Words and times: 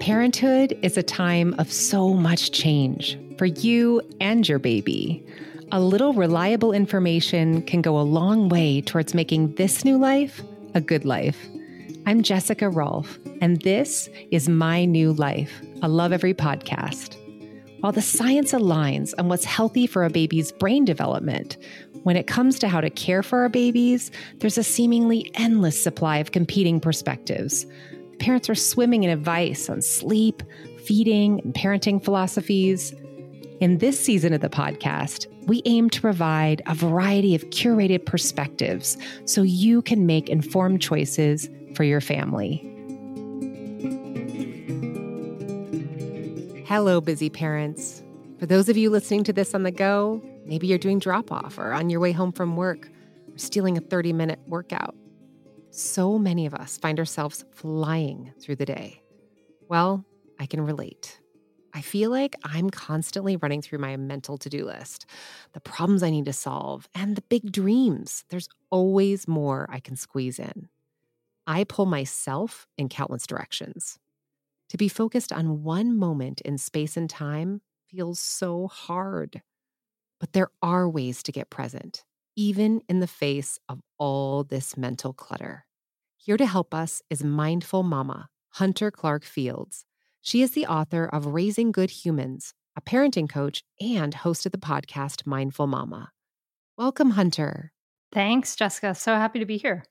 Parenthood 0.00 0.76
is 0.82 0.96
a 0.96 1.02
time 1.04 1.54
of 1.58 1.70
so 1.72 2.12
much 2.12 2.50
change 2.50 3.16
for 3.38 3.46
you 3.46 4.02
and 4.20 4.48
your 4.48 4.58
baby. 4.58 5.24
A 5.70 5.80
little 5.80 6.12
reliable 6.12 6.72
information 6.72 7.62
can 7.62 7.82
go 7.82 7.96
a 7.96 8.02
long 8.02 8.48
way 8.48 8.80
towards 8.80 9.14
making 9.14 9.54
this 9.54 9.84
new 9.84 9.96
life 9.96 10.42
a 10.74 10.80
good 10.80 11.04
life. 11.04 11.38
I'm 12.04 12.24
Jessica 12.24 12.68
Rolfe, 12.68 13.16
and 13.40 13.62
this 13.62 14.08
is 14.32 14.48
My 14.48 14.84
New 14.86 15.12
Life, 15.12 15.62
a 15.82 15.88
Lovevery 15.88 16.34
podcast. 16.34 17.16
While 17.82 17.90
the 17.90 18.00
science 18.00 18.52
aligns 18.52 19.12
on 19.18 19.28
what's 19.28 19.44
healthy 19.44 19.88
for 19.88 20.04
a 20.04 20.10
baby's 20.10 20.52
brain 20.52 20.84
development, 20.84 21.56
when 22.02 22.16
it 22.16 22.26
comes 22.26 22.58
to 22.60 22.68
how 22.68 22.80
to 22.80 22.90
care 22.90 23.22
for 23.22 23.40
our 23.40 23.48
babies, 23.48 24.10
there's 24.38 24.58
a 24.58 24.64
seemingly 24.64 25.30
endless 25.34 25.80
supply 25.80 26.18
of 26.18 26.32
competing 26.32 26.80
perspectives 26.80 27.66
parents 28.22 28.48
are 28.48 28.54
swimming 28.54 29.02
in 29.02 29.10
advice 29.10 29.68
on 29.68 29.82
sleep, 29.82 30.44
feeding, 30.84 31.40
and 31.40 31.54
parenting 31.54 32.02
philosophies. 32.02 32.92
In 33.60 33.78
this 33.78 33.98
season 33.98 34.32
of 34.32 34.40
the 34.40 34.48
podcast, 34.48 35.26
we 35.46 35.60
aim 35.64 35.90
to 35.90 36.00
provide 36.00 36.62
a 36.66 36.74
variety 36.74 37.34
of 37.34 37.42
curated 37.50 38.06
perspectives 38.06 38.96
so 39.24 39.42
you 39.42 39.82
can 39.82 40.06
make 40.06 40.28
informed 40.28 40.80
choices 40.80 41.50
for 41.74 41.82
your 41.82 42.00
family. 42.00 42.68
Hello, 46.66 47.00
busy 47.00 47.28
parents. 47.28 48.04
For 48.38 48.46
those 48.46 48.68
of 48.68 48.76
you 48.76 48.88
listening 48.88 49.24
to 49.24 49.32
this 49.32 49.52
on 49.52 49.64
the 49.64 49.72
go, 49.72 50.22
maybe 50.44 50.66
you're 50.66 50.78
doing 50.78 50.98
drop 50.98 51.30
off 51.32 51.58
or 51.58 51.72
on 51.72 51.90
your 51.90 52.00
way 52.00 52.12
home 52.12 52.32
from 52.32 52.56
work 52.56 52.90
or 53.32 53.38
stealing 53.38 53.76
a 53.76 53.80
30 53.80 54.12
minute 54.12 54.40
workout 54.46 54.94
so 55.74 56.18
many 56.18 56.44
of 56.44 56.52
us 56.52 56.76
find 56.76 56.98
ourselves 56.98 57.46
flying 57.50 58.30
through 58.38 58.56
the 58.56 58.66
day. 58.66 59.02
Well, 59.68 60.04
I 60.38 60.44
can 60.44 60.60
relate. 60.60 61.18
I 61.72 61.80
feel 61.80 62.10
like 62.10 62.36
I'm 62.44 62.68
constantly 62.68 63.36
running 63.36 63.62
through 63.62 63.78
my 63.78 63.96
mental 63.96 64.36
to 64.36 64.50
do 64.50 64.66
list, 64.66 65.06
the 65.54 65.60
problems 65.60 66.02
I 66.02 66.10
need 66.10 66.26
to 66.26 66.32
solve, 66.34 66.90
and 66.94 67.16
the 67.16 67.22
big 67.22 67.50
dreams. 67.50 68.24
There's 68.28 68.50
always 68.68 69.26
more 69.26 69.66
I 69.70 69.80
can 69.80 69.96
squeeze 69.96 70.38
in. 70.38 70.68
I 71.46 71.64
pull 71.64 71.86
myself 71.86 72.66
in 72.76 72.90
countless 72.90 73.26
directions. 73.26 73.98
To 74.68 74.76
be 74.76 74.88
focused 74.88 75.32
on 75.32 75.62
one 75.62 75.96
moment 75.96 76.42
in 76.42 76.58
space 76.58 76.98
and 76.98 77.08
time 77.08 77.62
feels 77.88 78.20
so 78.20 78.68
hard. 78.68 79.40
But 80.22 80.34
there 80.34 80.50
are 80.62 80.88
ways 80.88 81.20
to 81.24 81.32
get 81.32 81.50
present 81.50 82.04
even 82.36 82.80
in 82.88 83.00
the 83.00 83.08
face 83.08 83.58
of 83.68 83.80
all 83.98 84.44
this 84.44 84.76
mental 84.76 85.12
clutter. 85.12 85.66
Here 86.16 86.36
to 86.36 86.46
help 86.46 86.72
us 86.72 87.02
is 87.10 87.24
Mindful 87.24 87.82
Mama, 87.82 88.28
Hunter 88.50 88.92
Clarke-Fields. 88.92 89.84
She 90.20 90.40
is 90.40 90.52
the 90.52 90.66
author 90.66 91.04
of 91.04 91.26
Raising 91.26 91.72
Good 91.72 91.90
Humans, 91.90 92.54
a 92.76 92.80
parenting 92.80 93.28
coach, 93.28 93.64
and 93.80 94.14
host 94.14 94.46
of 94.46 94.52
the 94.52 94.58
podcast 94.58 95.26
Mindful 95.26 95.66
Mama. 95.66 96.12
Welcome, 96.78 97.10
Hunter. 97.10 97.72
Thanks, 98.12 98.54
Jessica. 98.54 98.94
So 98.94 99.16
happy 99.16 99.40
to 99.40 99.44
be 99.44 99.56
here. 99.58 99.82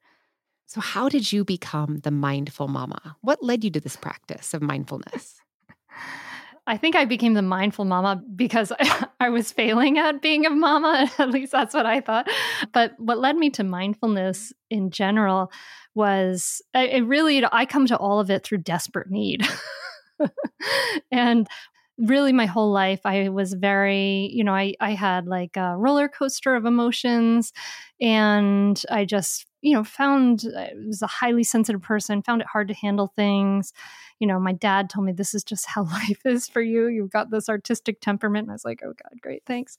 So, 0.66 0.80
how 0.80 1.09
did 1.09 1.34
you 1.34 1.44
become 1.44 1.98
the 2.04 2.12
mindful 2.12 2.70
mama? 2.70 3.18
What 3.20 3.44
led 3.44 3.66
you 3.66 3.70
to 3.72 3.82
this 3.82 3.98
practice 3.98 4.54
of 4.54 4.62
mindfulness? 4.62 5.42
I 6.67 6.78
think 6.78 6.95
I 6.95 7.06
became 7.06 7.34
the 7.34 7.42
mindful 7.42 7.86
mama 7.86 8.22
because 8.36 8.72
I 9.20 9.30
was 9.30 9.52
failing 9.52 9.98
at 9.98 10.22
being 10.22 10.45
a 10.45 10.50
mama. 10.50 11.09
At 11.18 11.31
least 11.31 11.52
that's 11.52 11.73
what 11.73 11.86
I 11.86 12.02
thought. 12.02 12.28
But 12.72 12.94
what 12.98 13.20
led 13.20 13.36
me 13.36 13.50
to 13.52 13.64
mindfulness 13.64 14.53
in 14.70 14.92
general 14.92 15.52
was 15.95 16.62
it 16.73 17.06
really, 17.06 17.44
I 17.52 17.66
come 17.66 17.88
to 17.88 17.98
all 17.98 18.20
of 18.20 18.30
it 18.30 18.44
through 18.44 18.59
desperate 18.59 19.09
need. 19.09 19.45
and 21.12 21.47
really 21.97 22.34
my 22.34 22.47
whole 22.47 22.72
life 22.72 23.02
i 23.06 23.30
was 23.30 23.53
very 23.53 24.30
you 24.34 24.44
know 24.44 24.56
i 24.56 24.74
i 24.80 24.91
had 24.94 25.28
like 25.28 25.56
a 25.56 25.78
roller 25.78 26.07
coaster 26.07 26.56
of 26.56 26.66
emotions 26.66 27.53
and 28.00 28.81
i 28.90 29.06
just 29.06 29.46
you 29.62 29.74
know 29.74 29.84
found 29.84 30.46
i 30.57 30.72
was 30.88 31.03
a 31.03 31.07
highly 31.07 31.44
sensitive 31.44 31.81
person 31.81 32.24
found 32.24 32.41
it 32.41 32.47
hard 32.47 32.68
to 32.68 32.74
handle 32.74 33.12
things 33.16 33.72
you 34.22 34.28
know 34.28 34.40
my 34.40 34.54
dad 34.54 34.90
told 34.90 35.06
me 35.06 35.12
this 35.12 35.34
is 35.34 35.44
just 35.44 35.66
how 35.66 35.84
life 35.92 36.22
is 36.26 36.48
for 36.48 36.62
you. 36.62 36.88
You've 36.88 37.09
got 37.09 37.32
this 37.32 37.50
artistic 37.50 38.00
temperament. 38.00 38.46
And 38.46 38.52
i 38.52 38.54
was 38.54 38.64
like 38.64 38.82
oh 38.86 38.94
god 38.94 39.20
great 39.22 39.44
thanks. 39.46 39.78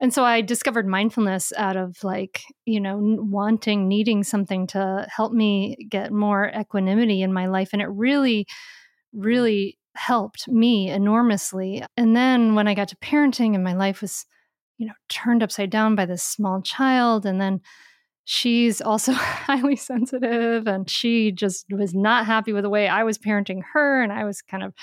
And 0.00 0.12
so 0.12 0.24
i 0.24 0.42
discovered 0.42 0.86
mindfulness 0.86 1.52
out 1.56 1.76
of 1.76 1.96
like 2.02 2.42
you 2.66 2.80
know 2.80 2.98
wanting 3.00 3.88
needing 3.88 4.24
something 4.24 4.66
to 4.68 5.06
help 5.08 5.32
me 5.32 5.76
get 5.88 6.12
more 6.12 6.52
equanimity 6.58 7.22
in 7.22 7.32
my 7.32 7.46
life. 7.46 7.70
And 7.72 7.80
it 7.80 7.88
really 7.88 8.46
really 9.14 9.78
helped 9.94 10.48
me 10.48 10.90
enormously. 10.90 11.82
And 11.96 12.14
then 12.16 12.54
when 12.54 12.68
I 12.68 12.74
got 12.74 12.88
to 12.88 12.96
parenting 12.96 13.54
and 13.54 13.64
my 13.64 13.74
life 13.74 14.00
was, 14.00 14.26
you 14.76 14.86
know, 14.86 14.92
turned 15.08 15.42
upside 15.42 15.70
down 15.70 15.96
by 15.96 16.06
this 16.06 16.22
small 16.22 16.62
child, 16.62 17.26
and 17.26 17.40
then 17.40 17.60
she's 18.30 18.82
also 18.82 19.12
highly 19.14 19.74
sensitive 19.74 20.66
and 20.66 20.90
she 20.90 21.32
just 21.32 21.64
was 21.70 21.94
not 21.94 22.26
happy 22.26 22.52
with 22.52 22.62
the 22.62 22.68
way 22.68 22.86
I 22.86 23.02
was 23.02 23.16
parenting 23.16 23.62
her. 23.72 24.02
And 24.02 24.12
I 24.12 24.26
was 24.26 24.42
kind 24.42 24.62
of 24.62 24.74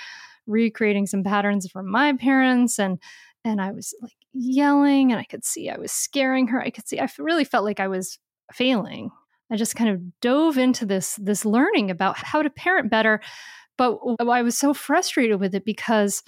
recreating 0.47 1.05
some 1.05 1.23
patterns 1.23 1.69
from 1.69 1.89
my 1.89 2.13
parents 2.13 2.79
and 2.79 2.99
and 3.43 3.61
I 3.61 3.71
was 3.71 3.93
like 4.01 4.15
yelling 4.33 5.11
and 5.11 5.21
I 5.21 5.25
could 5.25 5.45
see 5.45 5.69
I 5.69 5.77
was 5.77 5.91
scaring 5.91 6.47
her. 6.47 6.59
I 6.59 6.71
could 6.71 6.87
see 6.87 6.99
I 6.99 7.07
really 7.19 7.43
felt 7.43 7.65
like 7.65 7.79
I 7.79 7.87
was 7.87 8.17
failing. 8.51 9.11
I 9.51 9.57
just 9.57 9.75
kind 9.75 9.91
of 9.91 10.01
dove 10.21 10.57
into 10.57 10.87
this 10.87 11.15
this 11.21 11.45
learning 11.45 11.91
about 11.91 12.17
how 12.17 12.41
to 12.41 12.49
parent 12.49 12.89
better 12.89 13.21
but 13.77 13.99
I 14.27 14.41
was 14.41 14.57
so 14.57 14.73
frustrated 14.73 15.39
with 15.39 15.53
it 15.53 15.65
because 15.65 16.23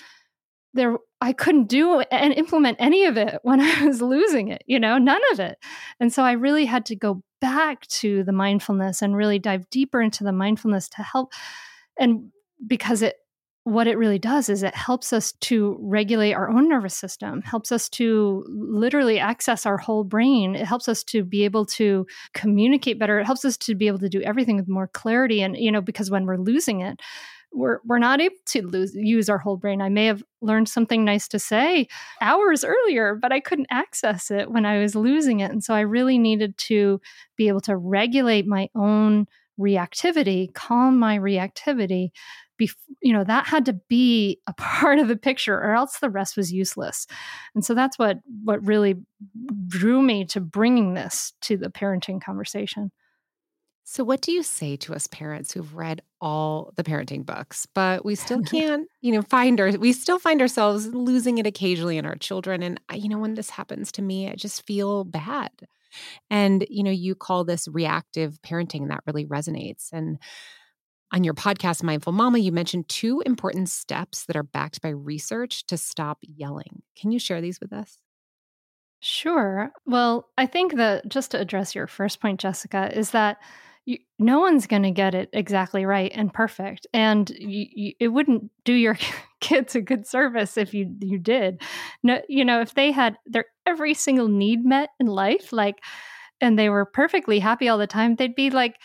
there 0.78 0.98
I 1.20 1.34
couldn't 1.34 1.68
do 1.68 2.00
and 2.00 2.34
implement 2.34 2.78
any 2.80 3.06
of 3.06 3.18
it 3.18 3.40
when 3.44 3.60
I 3.62 3.86
was 3.86 4.02
losing 4.02 4.50
it, 4.50 4.64
you 4.66 4.80
know, 4.80 4.98
none 4.98 5.22
of 5.34 5.40
it. 5.40 5.58
And 6.00 6.14
so 6.14 6.24
I 6.24 6.34
really 6.34 6.66
had 6.66 6.86
to 6.88 6.96
go 6.96 7.22
back 7.42 7.86
to 7.88 8.24
the 8.24 8.32
mindfulness 8.32 9.02
and 9.02 9.16
really 9.16 9.40
dive 9.40 9.70
deeper 9.70 10.02
into 10.02 10.24
the 10.24 10.32
mindfulness 10.32 10.90
to 10.90 11.04
help 11.04 11.34
and 12.00 12.32
because 12.66 13.02
it 13.02 13.16
what 13.68 13.86
it 13.86 13.98
really 13.98 14.18
does 14.18 14.48
is 14.48 14.64
it 14.64 14.74
helps 14.74 15.12
us 15.12 15.34
to 15.42 15.78
regulate 15.82 16.32
our 16.32 16.50
own 16.50 16.70
nervous 16.70 16.96
system, 16.96 17.42
helps 17.42 17.70
us 17.70 17.90
to 17.90 18.46
literally 18.48 19.20
access 19.20 19.66
our 19.66 19.78
whole 19.78 20.06
brain. 20.06 20.56
It 20.56 20.66
helps 20.66 20.88
us 20.88 21.04
to 21.06 21.22
be 21.22 21.44
able 21.44 21.66
to 21.66 22.08
communicate 22.34 22.98
better. 22.98 23.20
It 23.20 23.26
helps 23.26 23.44
us 23.44 23.58
to 23.58 23.76
be 23.76 23.88
able 23.88 24.00
to 24.00 24.08
do 24.08 24.22
everything 24.22 24.56
with 24.56 24.70
more 24.70 24.88
clarity. 24.88 25.42
And, 25.42 25.58
you 25.58 25.70
know, 25.70 25.82
because 25.82 26.10
when 26.10 26.26
we're 26.26 26.38
losing 26.38 26.80
it, 26.80 27.02
we're 27.54 27.80
we're 27.86 28.00
not 28.00 28.22
able 28.22 28.36
to 28.48 28.62
lose, 28.66 28.94
use 28.96 29.30
our 29.30 29.38
whole 29.38 29.58
brain. 29.58 29.82
I 29.82 29.90
may 29.90 30.06
have 30.06 30.24
learned 30.42 30.70
something 30.70 31.04
nice 31.04 31.28
to 31.30 31.40
say 31.40 31.88
hours 32.22 32.64
earlier, 32.64 33.16
but 33.16 33.32
I 33.32 33.40
couldn't 33.40 33.68
access 33.72 34.30
it 34.32 34.52
when 34.52 34.66
I 34.66 34.80
was 34.80 34.96
losing 34.96 35.40
it. 35.40 35.52
And 35.52 35.64
so 35.64 35.74
I 35.74 35.82
really 35.82 36.18
needed 36.18 36.58
to 36.60 37.02
be 37.36 37.48
able 37.48 37.62
to 37.62 37.76
regulate 37.76 38.46
my 38.46 38.70
own 38.76 39.28
reactivity, 39.60 40.54
calm 40.54 41.00
my 41.00 41.18
reactivity. 41.18 42.10
Bef- 42.62 42.76
you 43.02 43.14
know 43.14 43.24
that 43.24 43.46
had 43.46 43.66
to 43.66 43.74
be 43.74 44.40
a 44.48 44.54
part 44.58 45.00
of 45.00 45.08
the 45.08 45.16
picture 45.16 45.56
or 45.56 45.74
else 45.74 46.00
the 46.00 46.10
rest 46.10 46.36
was 46.36 46.52
useless 46.52 47.06
and 47.54 47.64
so 47.64 47.76
that's 47.76 48.00
what 48.00 48.18
what 48.44 48.66
really 48.66 48.96
drew 49.68 50.02
me 50.02 50.26
to 50.26 50.42
bringing 50.42 50.96
this 50.96 51.34
to 51.42 51.56
the 51.56 51.70
parenting 51.70 52.20
conversation 52.20 52.92
so, 53.90 54.04
what 54.04 54.20
do 54.20 54.34
you 54.34 54.44
say 54.44 54.76
to 54.76 54.94
us 54.94 55.08
parents 55.08 55.54
who've 55.54 55.74
read 55.74 56.02
all 56.20 56.74
the 56.76 56.84
parenting 56.84 57.26
books, 57.26 57.66
but 57.74 58.04
we 58.04 58.16
still 58.16 58.42
can't, 58.44 58.86
you 59.00 59.14
know, 59.14 59.22
find 59.22 59.62
our, 59.62 59.72
we 59.72 59.94
still 59.94 60.20
find 60.20 60.42
ourselves 60.42 60.88
losing 60.88 61.38
it 61.38 61.48
occasionally 61.48 61.98
in 61.98 62.06
our 62.06 62.18
children. 62.18 62.64
And, 62.64 62.82
you 62.94 63.08
know, 63.08 63.18
when 63.18 63.36
this 63.36 63.50
happens 63.50 63.94
to 63.94 64.02
me, 64.02 64.30
I 64.30 64.36
just 64.36 64.68
feel 64.68 65.06
bad. 65.06 65.52
And, 66.30 66.68
you 66.70 66.84
know, 66.84 66.92
you 66.92 67.16
call 67.16 67.46
this 67.46 67.66
reactive 67.70 68.42
parenting, 68.42 68.82
and 68.82 68.92
that 68.92 69.04
really 69.08 69.26
resonates. 69.26 69.94
And 69.94 70.18
on 71.14 71.24
your 71.24 71.34
podcast, 71.34 71.82
Mindful 71.82 72.12
Mama, 72.12 72.40
you 72.40 72.52
mentioned 72.52 72.90
two 72.90 73.24
important 73.26 73.70
steps 73.70 74.26
that 74.26 74.36
are 74.36 74.44
backed 74.44 74.82
by 74.82 74.90
research 74.90 75.66
to 75.68 75.78
stop 75.78 76.18
yelling. 76.24 76.82
Can 77.00 77.14
you 77.14 77.20
share 77.20 77.40
these 77.40 77.62
with 77.62 77.72
us? 77.72 78.00
Sure. 79.00 79.72
Well, 79.86 80.28
I 80.38 80.46
think 80.46 80.76
that 80.76 81.08
just 81.08 81.32
to 81.32 81.40
address 81.40 81.74
your 81.74 81.88
first 81.88 82.20
point, 82.20 82.42
Jessica, 82.42 82.92
is 82.94 83.12
that 83.12 83.38
you, 83.88 84.00
no 84.20 84.42
one's 84.42 84.68
going 84.68 84.84
to 84.84 84.92
get 84.92 85.16
it 85.16 85.30
exactly 85.32 85.86
right 85.86 86.12
and 86.14 86.34
perfect 86.34 86.86
and 86.94 87.30
you, 87.30 87.66
you, 87.74 87.94
it 88.02 88.10
wouldn't 88.10 88.52
do 88.66 88.74
your 88.74 88.98
kids 89.40 89.76
a 89.76 89.82
good 89.82 90.06
service 90.06 90.58
if 90.58 90.74
you 90.74 90.94
you 91.00 91.18
did. 91.18 91.62
No 92.04 92.22
you 92.28 92.44
know 92.44 92.60
if 92.60 92.74
they 92.74 92.92
had 92.92 93.18
their 93.26 93.46
every 93.66 93.94
single 93.94 94.28
need 94.28 94.66
met 94.66 94.90
in 95.00 95.08
life 95.08 95.54
like 95.54 95.78
and 96.42 96.60
they 96.60 96.70
were 96.70 96.86
perfectly 96.86 97.40
happy 97.40 97.70
all 97.70 97.78
the 97.78 97.88
time 97.88 98.16
they'd 98.16 98.36
be 98.36 98.50
like 98.50 98.76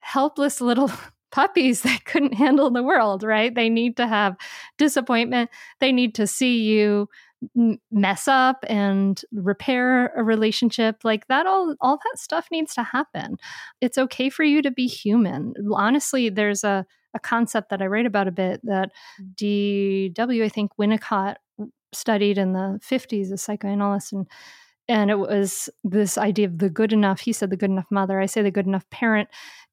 helpless 0.00 0.60
little 0.60 0.92
puppies 1.32 1.80
that 1.82 2.04
couldn't 2.04 2.34
handle 2.34 2.70
the 2.70 2.82
world 2.82 3.22
right? 3.22 3.54
They 3.54 3.70
need 3.70 3.96
to 3.96 4.06
have 4.06 4.36
disappointment 4.76 5.48
they 5.80 5.90
need 5.90 6.14
to 6.16 6.26
see 6.26 6.58
you 6.58 7.08
mess 7.90 8.28
up 8.28 8.64
and 8.68 9.22
repair 9.32 10.12
a 10.16 10.22
relationship 10.22 10.98
like 11.04 11.26
that 11.28 11.46
all 11.46 11.74
all 11.80 11.98
that 11.98 12.18
stuff 12.18 12.46
needs 12.50 12.74
to 12.74 12.82
happen. 12.82 13.36
It's 13.80 13.98
okay 13.98 14.28
for 14.28 14.44
you 14.44 14.62
to 14.62 14.70
be 14.70 14.86
human. 14.86 15.54
Honestly 15.72 16.28
there's 16.28 16.64
a 16.64 16.86
a 17.12 17.18
concept 17.18 17.70
that 17.70 17.82
i 17.82 17.86
write 17.86 18.06
about 18.06 18.28
a 18.28 18.30
bit 18.30 18.60
that 18.62 18.92
mm. 19.20 20.14
dw 20.14 20.44
i 20.44 20.48
think 20.48 20.70
winnicott 20.78 21.34
studied 21.92 22.38
in 22.38 22.52
the 22.52 22.78
50s 22.88 23.32
a 23.32 23.36
psychoanalyst 23.36 24.12
and 24.12 24.28
and 24.86 25.10
it 25.10 25.18
was 25.18 25.68
this 25.82 26.16
idea 26.16 26.46
of 26.46 26.58
the 26.58 26.70
good 26.70 26.92
enough 26.92 27.18
he 27.18 27.32
said 27.32 27.50
the 27.50 27.56
good 27.56 27.70
enough 27.70 27.88
mother 27.90 28.20
i 28.20 28.26
say 28.26 28.42
the 28.42 28.50
good 28.52 28.68
enough 28.68 28.88
parent 28.90 29.28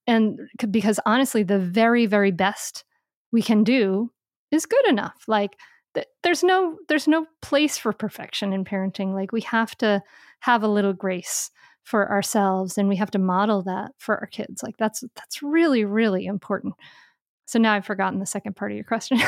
and 0.08 0.40
because 0.72 1.00
honestly 1.06 1.44
the 1.44 1.60
very 1.60 2.08
very 2.08 2.32
best 2.32 2.84
we 3.32 3.42
can 3.42 3.64
do 3.64 4.12
is 4.52 4.66
good 4.66 4.88
enough. 4.88 5.26
Like 5.28 5.58
there's 6.24 6.44
no 6.44 6.78
there's 6.88 7.08
no 7.08 7.26
place 7.42 7.78
for 7.78 7.94
perfection 7.94 8.54
in 8.54 8.66
parenting. 8.66 9.14
Like 9.14 9.32
we 9.32 9.42
have 9.42 9.76
to 9.78 10.02
have 10.42 10.64
a 10.64 10.68
little 10.68 10.94
grace 10.94 11.52
for 11.84 12.12
ourselves 12.12 12.78
and 12.78 12.90
we 12.90 12.98
have 12.98 13.12
to 13.12 13.20
model 13.20 13.64
that 13.64 13.92
for 13.98 14.18
our 14.18 14.28
kids. 14.28 14.62
Like 14.62 14.76
that's 14.78 15.04
that's 15.16 15.42
really 15.42 15.86
really 15.86 16.26
important. 16.26 16.76
So 17.46 17.60
now 17.60 17.74
i've 17.74 17.86
forgotten 17.86 18.20
the 18.20 18.26
second 18.26 18.56
part 18.56 18.72
of 18.72 18.76
your 18.76 18.86
question. 18.86 19.20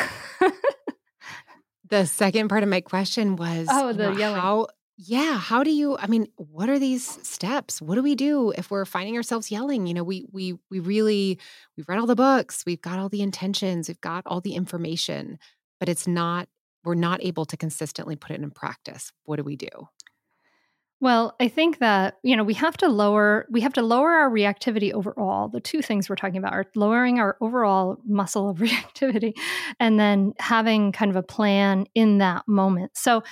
The 1.90 2.06
second 2.06 2.50
part 2.50 2.62
of 2.64 2.70
my 2.70 2.82
question 2.82 3.36
was 3.36 3.68
oh 3.70 3.94
the 3.94 4.04
you 4.04 4.10
know, 4.12 4.18
yelling. 4.18 4.42
how 4.42 4.68
yeah 4.98 5.38
how 5.40 5.64
do 5.64 5.72
you 5.72 5.98
i 5.98 6.06
mean 6.06 6.28
what 6.36 6.70
are 6.70 6.78
these 6.78 7.04
steps? 7.28 7.82
What 7.82 7.96
do 7.96 8.04
we 8.04 8.16
do 8.16 8.52
if 8.56 8.70
we're 8.70 8.86
finding 8.86 9.16
ourselves 9.18 9.50
yelling? 9.50 9.88
You 9.88 9.96
know 9.96 10.04
we 10.04 10.26
we 10.32 10.54
we 10.70 10.80
really 10.80 11.40
we've 11.76 11.90
read 11.90 11.98
all 11.98 12.06
the 12.06 12.16
books 12.16 12.64
we've 12.66 12.82
got 12.82 13.00
all 13.00 13.10
the 13.10 13.22
intentions 13.22 13.88
we've 13.88 14.02
got 14.02 14.24
all 14.28 14.40
the 14.40 14.54
information 14.54 15.40
but 15.80 15.90
it's 15.90 16.06
not 16.06 16.48
we're 16.90 16.96
not 16.96 17.24
able 17.24 17.46
to 17.46 17.56
consistently 17.56 18.16
put 18.16 18.32
it 18.32 18.42
in 18.42 18.52
practice 18.52 19.12
what 19.24 19.38
do 19.38 19.44
we 19.44 19.56
do 19.56 19.70
well, 21.02 21.34
I 21.40 21.48
think 21.48 21.80
that, 21.80 22.18
you 22.24 22.36
know, 22.36 22.44
we 22.44 22.54
have 22.56 22.76
to 22.78 22.90
lower 22.90 23.48
we 23.50 23.62
have 23.62 23.72
to 23.74 23.82
lower 23.82 24.12
our 24.12 24.30
reactivity 24.30 24.92
overall. 24.92 25.48
The 25.48 25.62
two 25.62 25.82
things 25.82 26.10
we're 26.10 26.18
talking 26.18 26.38
about 26.38 26.52
are 26.52 26.66
lowering 26.76 27.20
our 27.20 27.38
overall 27.40 27.98
muscle 28.06 28.50
of 28.50 28.58
reactivity 28.60 29.32
and 29.80 29.98
then 29.98 30.34
having 30.40 30.92
kind 30.92 31.10
of 31.10 31.16
a 31.16 31.24
plan 31.24 31.86
in 31.96 32.18
that 32.18 32.46
moment. 32.48 32.98
So, 32.98 33.24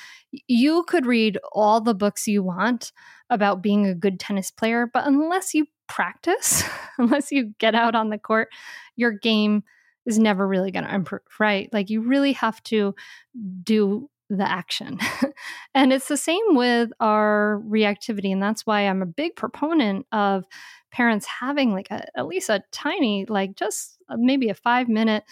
you 0.47 0.83
could 0.83 1.05
read 1.05 1.37
all 1.51 1.81
the 1.81 1.95
books 1.95 2.27
you 2.27 2.41
want 2.41 2.93
about 3.29 3.61
being 3.61 3.85
a 3.85 3.95
good 3.95 4.17
tennis 4.17 4.49
player, 4.49 4.89
but 4.91 5.05
unless 5.05 5.53
you 5.53 5.65
practice, 5.89 6.63
unless 6.97 7.33
you 7.33 7.53
get 7.59 7.75
out 7.75 7.95
on 7.95 8.09
the 8.09 8.17
court, 8.17 8.47
your 8.95 9.11
game 9.11 9.63
is 10.07 10.17
never 10.17 10.47
really 10.47 10.71
going 10.71 10.85
to 10.85 10.95
improve, 10.95 11.21
right? 11.39 11.69
Like 11.71 11.89
you 11.89 12.01
really 12.01 12.31
have 12.33 12.63
to 12.63 12.95
do 13.63 14.09
the 14.29 14.49
action. 14.49 14.99
and 15.75 15.93
it's 15.93 16.07
the 16.07 16.17
same 16.17 16.55
with 16.55 16.91
our 16.99 17.61
reactivity. 17.67 18.31
And 18.31 18.41
that's 18.41 18.65
why 18.65 18.81
I'm 18.81 19.01
a 19.01 19.05
big 19.05 19.35
proponent 19.35 20.05
of 20.11 20.45
parents 20.91 21.25
having 21.25 21.73
like 21.73 21.91
a, 21.91 22.05
at 22.17 22.27
least 22.27 22.49
a 22.49 22.63
tiny, 22.71 23.25
like 23.25 23.55
just 23.55 23.97
uh, 24.09 24.15
maybe 24.17 24.49
a 24.49 24.53
five 24.53 24.87
minute, 24.89 25.23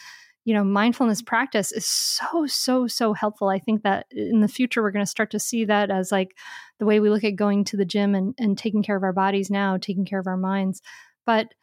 you 0.43 0.53
know, 0.53 0.63
mindfulness 0.63 1.21
mm-hmm. 1.21 1.27
practice 1.27 1.71
is 1.71 1.85
so, 1.85 2.45
so, 2.45 2.87
so 2.87 3.13
helpful. 3.13 3.49
I 3.49 3.59
think 3.59 3.83
that 3.83 4.07
in 4.11 4.41
the 4.41 4.47
future, 4.47 4.81
we're 4.81 4.91
going 4.91 5.05
to 5.05 5.09
start 5.09 5.31
to 5.31 5.39
see 5.39 5.65
that 5.65 5.89
as 5.89 6.11
like 6.11 6.37
the 6.79 6.85
way 6.85 6.99
we 6.99 7.09
look 7.09 7.23
at 7.23 7.35
going 7.35 7.63
to 7.65 7.77
the 7.77 7.85
gym 7.85 8.13
and, 8.13 8.35
and 8.37 8.57
taking 8.57 8.83
care 8.83 8.97
of 8.97 9.03
our 9.03 9.13
bodies 9.13 9.49
now, 9.49 9.77
taking 9.77 10.05
care 10.05 10.19
of 10.19 10.27
our 10.27 10.37
minds. 10.37 10.81
But 11.25 11.53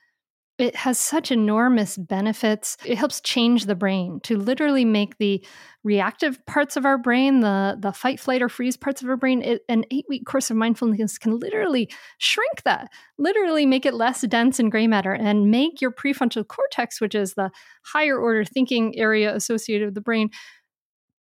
it 0.62 0.76
has 0.76 0.96
such 0.96 1.32
enormous 1.32 1.96
benefits. 1.96 2.76
It 2.84 2.96
helps 2.96 3.20
change 3.20 3.66
the 3.66 3.74
brain 3.74 4.20
to 4.22 4.36
literally 4.38 4.84
make 4.84 5.18
the 5.18 5.44
reactive 5.82 6.44
parts 6.46 6.76
of 6.76 6.86
our 6.86 6.96
brain, 6.96 7.40
the, 7.40 7.76
the 7.80 7.92
fight, 7.92 8.20
flight, 8.20 8.42
or 8.42 8.48
freeze 8.48 8.76
parts 8.76 9.02
of 9.02 9.08
our 9.08 9.16
brain, 9.16 9.42
it, 9.42 9.62
an 9.68 9.84
eight 9.90 10.04
week 10.08 10.24
course 10.24 10.50
of 10.50 10.56
mindfulness 10.56 11.18
can 11.18 11.36
literally 11.38 11.90
shrink 12.18 12.62
that, 12.64 12.88
literally 13.18 13.66
make 13.66 13.84
it 13.84 13.94
less 13.94 14.20
dense 14.22 14.60
in 14.60 14.70
gray 14.70 14.86
matter 14.86 15.12
and 15.12 15.50
make 15.50 15.80
your 15.80 15.90
prefrontal 15.90 16.46
cortex, 16.46 17.00
which 17.00 17.16
is 17.16 17.34
the 17.34 17.50
higher 17.84 18.16
order 18.16 18.44
thinking 18.44 18.96
area 18.96 19.34
associated 19.34 19.86
with 19.86 19.94
the 19.94 20.00
brain, 20.00 20.30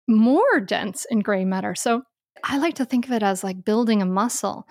more 0.07 0.61
dense 0.61 1.07
in 1.11 1.21
gray 1.21 1.47
matter. 1.47 1.75
So 1.75 2.03
I 2.45 2.59
like 2.59 2.75
to 2.75 2.85
think 2.85 3.07
of 3.07 3.13
it 3.13 3.23
as 3.23 3.43
like 3.43 3.65
building 3.65 4.03
a 4.03 4.07
muscle. 4.07 4.67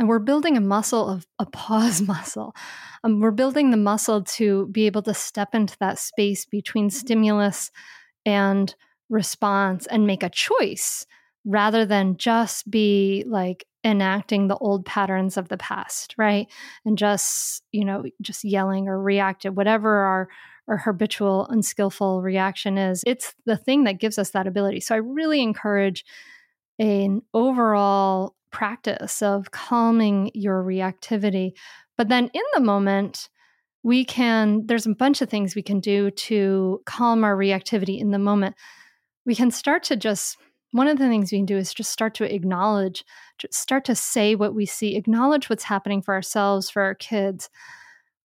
And 0.00 0.08
we're 0.08 0.18
building 0.18 0.56
a 0.56 0.62
muscle 0.62 1.10
of 1.10 1.26
a 1.38 1.44
pause 1.44 2.00
muscle. 2.08 2.54
Um, 3.04 3.20
we're 3.20 3.30
building 3.30 3.70
the 3.70 3.76
muscle 3.76 4.24
to 4.24 4.66
be 4.68 4.86
able 4.86 5.02
to 5.02 5.12
step 5.12 5.54
into 5.54 5.76
that 5.78 5.98
space 5.98 6.46
between 6.46 6.88
stimulus 6.88 7.70
and 8.24 8.74
response 9.10 9.86
and 9.86 10.06
make 10.06 10.22
a 10.22 10.30
choice 10.30 11.06
rather 11.44 11.84
than 11.84 12.16
just 12.16 12.70
be 12.70 13.24
like 13.26 13.66
enacting 13.84 14.48
the 14.48 14.56
old 14.56 14.86
patterns 14.86 15.36
of 15.36 15.48
the 15.48 15.58
past, 15.58 16.14
right? 16.16 16.46
And 16.86 16.96
just, 16.96 17.62
you 17.70 17.84
know, 17.84 18.04
just 18.22 18.42
yelling 18.42 18.88
or 18.88 19.00
reacting, 19.00 19.54
whatever 19.54 19.96
our 19.96 20.28
our 20.68 20.78
habitual 20.78 21.46
unskillful 21.48 22.22
reaction 22.22 22.78
is. 22.78 23.02
It's 23.06 23.34
the 23.44 23.56
thing 23.56 23.84
that 23.84 23.98
gives 23.98 24.18
us 24.18 24.30
that 24.30 24.46
ability. 24.46 24.80
So 24.80 24.94
I 24.94 24.98
really 24.98 25.42
encourage 25.42 26.04
an 26.78 27.22
overall 27.34 28.36
practice 28.50 29.22
of 29.22 29.50
calming 29.50 30.30
your 30.34 30.62
reactivity. 30.62 31.52
But 31.96 32.08
then 32.08 32.30
in 32.32 32.42
the 32.54 32.60
moment, 32.60 33.28
we 33.82 34.04
can, 34.04 34.66
there's 34.66 34.86
a 34.86 34.94
bunch 34.94 35.22
of 35.22 35.30
things 35.30 35.54
we 35.54 35.62
can 35.62 35.80
do 35.80 36.10
to 36.10 36.80
calm 36.84 37.24
our 37.24 37.36
reactivity 37.36 37.98
in 37.98 38.10
the 38.10 38.18
moment. 38.18 38.56
We 39.24 39.34
can 39.34 39.50
start 39.50 39.82
to 39.84 39.96
just, 39.96 40.36
one 40.72 40.88
of 40.88 40.98
the 40.98 41.08
things 41.08 41.32
we 41.32 41.38
can 41.38 41.46
do 41.46 41.56
is 41.56 41.74
just 41.74 41.90
start 41.90 42.14
to 42.16 42.34
acknowledge, 42.34 43.04
start 43.50 43.84
to 43.86 43.94
say 43.94 44.34
what 44.34 44.54
we 44.54 44.66
see, 44.66 44.96
acknowledge 44.96 45.48
what's 45.48 45.64
happening 45.64 46.02
for 46.02 46.14
ourselves, 46.14 46.68
for 46.70 46.82
our 46.82 46.94
kids. 46.94 47.48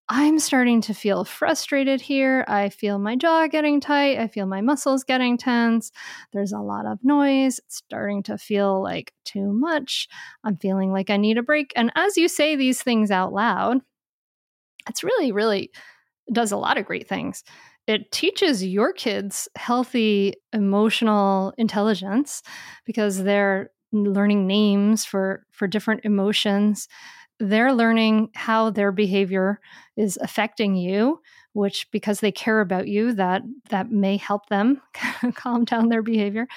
I'm 0.08 0.38
starting 0.38 0.82
to 0.82 0.94
feel 0.94 1.24
frustrated 1.26 2.00
here. 2.00 2.46
I 2.48 2.70
feel 2.70 3.00
my 3.00 3.16
jaw 3.16 3.48
getting 3.48 3.80
tight. 3.80 4.20
I 4.20 4.28
feel 4.28 4.46
my 4.46 4.62
muscles 4.62 5.04
getting 5.04 5.36
tense. 5.36 5.92
There's 6.32 6.52
a 6.52 6.60
lot 6.60 6.86
of 6.86 7.00
noise. 7.04 7.60
It's 7.60 7.78
starting 7.78 8.22
to 8.24 8.38
feel 8.38 8.84
like 8.84 9.14
too 9.24 9.52
much. 9.52 10.08
I'm 10.44 10.58
feeling 10.58 10.92
like 10.92 11.10
I 11.10 11.18
need 11.18 11.40
a 11.40 11.44
break. 11.44 11.74
And 11.76 11.92
as 11.96 12.18
you 12.18 12.28
say 12.28 12.56
these 12.56 12.84
things 12.84 13.10
out 13.10 13.34
loud, 13.34 13.82
it's 14.88 15.04
really, 15.04 15.32
really 15.32 15.72
does 16.32 16.52
a 16.52 16.58
lot 16.58 16.78
of 16.78 16.86
great 16.86 17.08
things. 17.08 17.44
It 17.88 18.12
teaches 18.12 18.66
your 18.66 18.94
kids 18.94 19.48
healthy 19.56 20.36
emotional 20.54 21.54
intelligence 21.58 22.44
because 22.86 23.24
they're 23.24 23.72
learning 23.92 24.48
names 24.48 25.06
for 25.06 25.46
for 25.52 25.68
different 25.68 26.02
emotions 26.06 26.88
they're 27.40 27.74
learning 27.74 28.30
how 28.34 28.70
their 28.70 28.92
behavior 28.92 29.60
is 29.98 30.18
affecting 30.22 30.76
you 30.76 31.20
which 31.56 31.90
because 31.90 32.20
they 32.20 32.34
care 32.34 32.60
about 32.60 32.86
you 32.90 33.14
that 33.14 33.42
that 33.70 33.90
may 33.90 34.18
help 34.18 34.50
them 34.50 34.82
calm 35.36 35.64
down 35.64 35.88
their 35.88 36.02
behavior. 36.02 36.48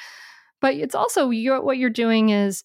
But 0.61 0.75
it's 0.75 0.95
also 0.95 1.31
you're, 1.31 1.63
what 1.63 1.79
you're 1.79 1.89
doing 1.89 2.31
is 2.31 2.65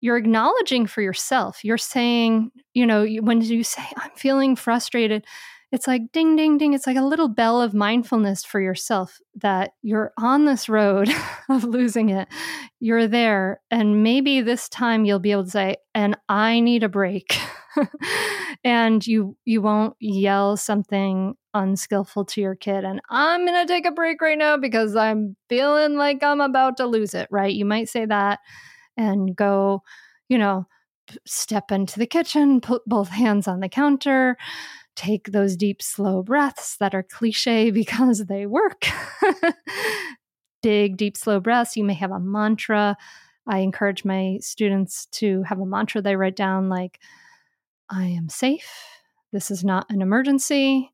you're 0.00 0.16
acknowledging 0.16 0.88
for 0.88 1.00
yourself. 1.00 1.64
You're 1.64 1.78
saying 1.78 2.50
you 2.74 2.84
know 2.86 3.06
when 3.20 3.40
you 3.40 3.62
say 3.62 3.82
i'm 3.96 4.10
feeling 4.16 4.56
frustrated 4.56 5.24
it's 5.70 5.86
like 5.86 6.12
ding 6.12 6.36
ding 6.36 6.56
ding. 6.56 6.72
It's 6.72 6.86
like 6.86 6.96
a 6.96 7.02
little 7.02 7.28
bell 7.28 7.60
of 7.60 7.74
mindfulness 7.74 8.44
for 8.44 8.60
yourself 8.60 9.20
that 9.36 9.72
you're 9.82 10.12
on 10.18 10.46
this 10.46 10.68
road 10.68 11.10
of 11.50 11.64
losing 11.64 12.08
it. 12.08 12.28
You're 12.80 13.06
there 13.06 13.60
and 13.70 14.02
maybe 14.02 14.40
this 14.40 14.68
time 14.68 15.04
you'll 15.04 15.18
be 15.18 15.32
able 15.32 15.44
to 15.44 15.50
say 15.50 15.76
and 15.94 16.16
i 16.28 16.60
need 16.60 16.82
a 16.82 16.88
break. 16.88 17.38
And 18.64 19.06
you 19.06 19.36
you 19.44 19.62
won't 19.62 19.94
yell 20.00 20.56
something 20.56 21.34
unskillful 21.54 22.24
to 22.24 22.40
your 22.40 22.54
kid 22.54 22.84
and 22.84 23.00
i'm 23.08 23.46
going 23.46 23.66
to 23.66 23.72
take 23.72 23.86
a 23.86 23.92
break 23.92 24.20
right 24.20 24.36
now 24.36 24.56
because 24.56 24.96
i'm 24.96 25.36
feeling 25.48 25.96
like 25.96 26.22
i'm 26.22 26.40
about 26.40 26.76
to 26.78 26.86
lose 26.86 27.14
it 27.14 27.28
right? 27.30 27.54
You 27.54 27.64
might 27.64 27.88
say 27.88 28.04
that 28.04 28.40
and 28.96 29.34
go 29.34 29.82
you 30.28 30.38
know 30.38 30.66
step 31.24 31.70
into 31.70 31.98
the 31.98 32.06
kitchen 32.06 32.60
put 32.60 32.82
both 32.86 33.08
hands 33.08 33.46
on 33.48 33.60
the 33.60 33.68
counter 33.68 34.36
take 34.98 35.30
those 35.30 35.56
deep, 35.56 35.80
slow 35.80 36.24
breaths 36.24 36.76
that 36.78 36.92
are 36.94 37.04
cliche 37.04 37.70
because 37.82 38.26
they 38.26 38.46
work. 38.46 38.86
Dig 40.62 40.96
deep, 40.96 41.16
slow 41.16 41.38
breaths. 41.38 41.76
You 41.76 41.84
may 41.84 41.94
have 41.94 42.10
a 42.10 42.18
mantra. 42.18 42.96
I 43.46 43.58
encourage 43.58 44.04
my 44.04 44.38
students 44.40 45.06
to 45.12 45.44
have 45.44 45.60
a 45.60 45.66
mantra 45.66 46.02
they 46.02 46.16
write 46.16 46.36
down 46.36 46.68
like, 46.68 46.98
I 47.88 48.04
am 48.06 48.28
safe. 48.28 48.68
This 49.32 49.50
is 49.50 49.64
not 49.64 49.86
an 49.88 50.02
emergency. 50.02 50.92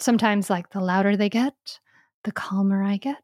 Sometimes, 0.00 0.50
like, 0.50 0.70
the 0.70 0.80
louder 0.80 1.16
they 1.16 1.28
get, 1.28 1.54
the 2.24 2.32
calmer 2.32 2.82
I 2.82 2.96
get. 2.96 3.22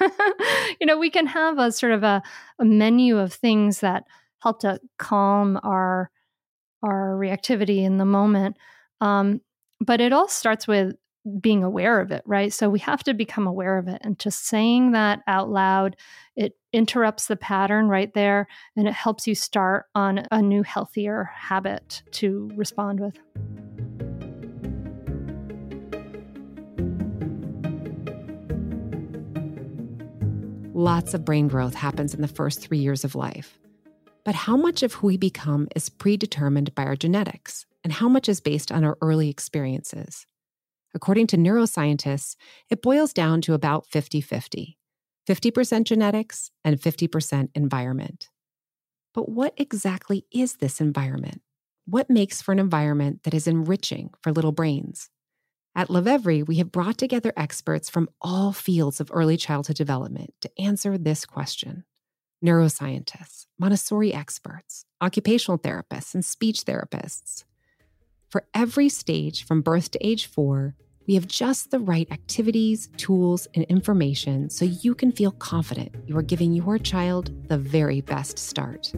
you 0.80 0.86
know, 0.86 0.98
we 0.98 1.10
can 1.10 1.26
have 1.26 1.58
a 1.58 1.70
sort 1.70 1.92
of 1.92 2.02
a, 2.02 2.22
a 2.58 2.64
menu 2.64 3.18
of 3.18 3.34
things 3.34 3.80
that 3.80 4.04
help 4.38 4.60
to 4.60 4.80
calm 4.98 5.60
our 5.62 6.10
our 6.82 7.16
reactivity 7.16 7.82
in 7.82 7.96
the 7.96 8.04
moment 8.04 8.56
um, 9.00 9.40
but 9.80 10.00
it 10.00 10.12
all 10.12 10.28
starts 10.28 10.66
with 10.66 10.94
being 11.40 11.64
aware 11.64 12.00
of 12.00 12.12
it, 12.12 12.22
right? 12.24 12.52
So 12.52 12.70
we 12.70 12.78
have 12.80 13.02
to 13.04 13.14
become 13.14 13.46
aware 13.46 13.78
of 13.78 13.88
it. 13.88 14.00
And 14.02 14.18
just 14.18 14.46
saying 14.46 14.92
that 14.92 15.22
out 15.26 15.50
loud, 15.50 15.96
it 16.36 16.56
interrupts 16.72 17.26
the 17.26 17.36
pattern 17.36 17.88
right 17.88 18.12
there 18.14 18.46
and 18.76 18.86
it 18.86 18.94
helps 18.94 19.26
you 19.26 19.34
start 19.34 19.86
on 19.94 20.26
a 20.30 20.40
new, 20.40 20.62
healthier 20.62 21.30
habit 21.34 22.02
to 22.12 22.50
respond 22.54 23.00
with. 23.00 23.18
Lots 30.74 31.14
of 31.14 31.24
brain 31.24 31.48
growth 31.48 31.74
happens 31.74 32.14
in 32.14 32.20
the 32.20 32.28
first 32.28 32.60
three 32.60 32.78
years 32.78 33.02
of 33.02 33.14
life. 33.14 33.58
But 34.24 34.34
how 34.34 34.56
much 34.56 34.82
of 34.82 34.92
who 34.92 35.06
we 35.06 35.16
become 35.16 35.68
is 35.74 35.88
predetermined 35.88 36.74
by 36.74 36.84
our 36.84 36.96
genetics, 36.96 37.64
and 37.86 37.92
how 37.92 38.08
much 38.08 38.28
is 38.28 38.40
based 38.40 38.72
on 38.72 38.82
our 38.82 38.98
early 39.00 39.30
experiences? 39.30 40.26
According 40.92 41.28
to 41.28 41.36
neuroscientists, 41.36 42.34
it 42.68 42.82
boils 42.82 43.12
down 43.12 43.40
to 43.42 43.54
about 43.54 43.86
50 43.86 44.20
50 44.20 44.76
50% 45.28 45.84
genetics 45.84 46.50
and 46.64 46.80
50% 46.80 47.50
environment. 47.54 48.28
But 49.14 49.28
what 49.28 49.54
exactly 49.56 50.26
is 50.32 50.56
this 50.56 50.80
environment? 50.80 51.42
What 51.84 52.10
makes 52.10 52.42
for 52.42 52.50
an 52.50 52.58
environment 52.58 53.22
that 53.22 53.34
is 53.34 53.46
enriching 53.46 54.10
for 54.20 54.32
little 54.32 54.50
brains? 54.50 55.08
At 55.76 55.86
Lovevery, 55.86 56.42
we 56.44 56.56
have 56.56 56.72
brought 56.72 56.98
together 56.98 57.32
experts 57.36 57.88
from 57.88 58.08
all 58.20 58.52
fields 58.52 58.98
of 58.98 59.12
early 59.12 59.36
childhood 59.36 59.76
development 59.76 60.34
to 60.40 60.50
answer 60.60 60.98
this 60.98 61.24
question. 61.24 61.84
Neuroscientists, 62.44 63.46
Montessori 63.60 64.12
experts, 64.12 64.86
occupational 65.00 65.56
therapists, 65.56 66.14
and 66.14 66.24
speech 66.24 66.64
therapists. 66.64 67.44
For 68.28 68.44
every 68.54 68.88
stage 68.88 69.44
from 69.44 69.62
birth 69.62 69.92
to 69.92 70.04
age 70.04 70.26
four, 70.26 70.74
we 71.06 71.14
have 71.14 71.28
just 71.28 71.70
the 71.70 71.78
right 71.78 72.10
activities, 72.10 72.88
tools, 72.96 73.46
and 73.54 73.64
information 73.66 74.50
so 74.50 74.64
you 74.64 74.96
can 74.96 75.12
feel 75.12 75.30
confident 75.30 75.94
you 76.06 76.18
are 76.18 76.22
giving 76.22 76.52
your 76.52 76.78
child 76.78 77.30
the 77.48 77.56
very 77.56 78.00
best 78.00 78.36
start. 78.36 78.92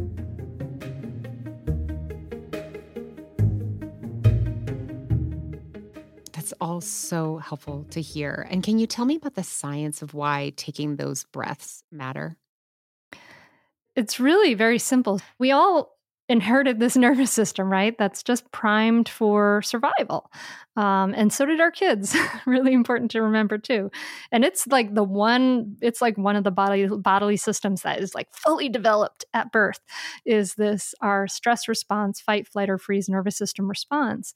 That's 6.33 6.55
all 6.63 6.81
so 6.81 7.37
helpful 7.37 7.85
to 7.91 8.01
hear. 8.01 8.47
And 8.49 8.63
can 8.63 8.79
you 8.79 8.87
tell 8.87 9.05
me 9.05 9.17
about 9.17 9.35
the 9.35 9.45
science 9.45 10.01
of 10.01 10.15
why 10.15 10.55
taking 10.57 10.97
those 10.97 11.25
breaths 11.25 11.85
matter? 11.93 12.39
It's 13.95 14.19
really 14.19 14.55
very 14.55 14.79
simple. 14.79 15.21
We 15.39 15.51
all 15.51 15.98
inherited 16.29 16.79
this 16.79 16.97
nervous 16.99 17.31
system, 17.31 17.71
right? 17.71 17.97
That's 17.99 18.23
just 18.23 18.51
primed 18.53 19.09
for 19.09 19.63
survival. 19.63 20.31
Um, 20.77 21.15
and 21.17 21.33
so 21.33 21.45
did 21.45 21.61
our 21.61 21.71
kids. 21.71 22.17
really 22.47 22.73
important 22.73 23.11
to 23.13 23.23
remember 23.23 23.59
too. 23.59 23.91
And 24.31 24.45
it's 24.45 24.67
like 24.67 24.95
the 24.95 25.03
one, 25.03 25.77
it's 25.81 26.01
like 26.01 26.17
one 26.17 26.37
of 26.37 26.45
the 26.45 26.51
body 26.51 26.87
bodily 26.87 27.37
systems 27.37 27.83
that 27.83 28.01
is 28.01 28.15
like 28.15 28.29
fully 28.33 28.69
developed 28.69 29.25
at 29.35 29.51
birth. 29.53 29.81
Is 30.25 30.55
this 30.55 30.95
our 31.01 31.27
stress 31.27 31.69
response, 31.69 32.21
fight, 32.21 32.47
flight, 32.47 32.71
or 32.71 32.79
freeze 32.79 33.09
nervous 33.09 33.37
system 33.37 33.69
response? 33.69 34.35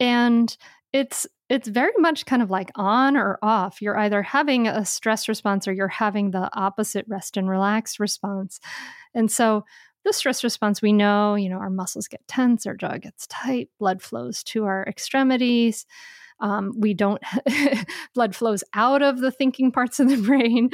And 0.00 0.56
it's 0.92 1.26
it's 1.50 1.68
very 1.68 1.92
much 1.98 2.24
kind 2.24 2.40
of 2.40 2.50
like 2.50 2.70
on 2.74 3.16
or 3.16 3.38
off. 3.42 3.82
You're 3.82 3.98
either 3.98 4.22
having 4.22 4.66
a 4.66 4.84
stress 4.84 5.28
response 5.28 5.68
or 5.68 5.72
you're 5.72 5.88
having 5.88 6.30
the 6.30 6.48
opposite 6.54 7.04
rest 7.06 7.36
and 7.36 7.48
relax 7.48 8.00
response. 8.00 8.60
And 9.14 9.30
so 9.30 9.64
the 10.04 10.12
stress 10.12 10.44
response, 10.44 10.82
we 10.82 10.92
know, 10.92 11.34
you 11.34 11.48
know, 11.48 11.58
our 11.58 11.70
muscles 11.70 12.08
get 12.08 12.26
tense, 12.28 12.66
our 12.66 12.76
jaw 12.76 12.98
gets 12.98 13.26
tight, 13.26 13.68
blood 13.78 14.02
flows 14.02 14.42
to 14.44 14.64
our 14.64 14.84
extremities. 14.84 15.86
Um, 16.40 16.72
we 16.76 16.94
don't, 16.94 17.22
blood 18.14 18.34
flows 18.34 18.64
out 18.74 19.02
of 19.02 19.20
the 19.20 19.30
thinking 19.30 19.72
parts 19.72 20.00
of 20.00 20.08
the 20.08 20.16
brain. 20.22 20.70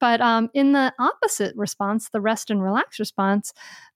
but 0.00 0.20
um, 0.20 0.50
in 0.54 0.72
the 0.72 0.92
opposite 0.98 1.56
response, 1.56 2.10
the 2.10 2.20
rest 2.20 2.50
and 2.50 2.62
relax 2.62 2.98
response, 2.98 3.52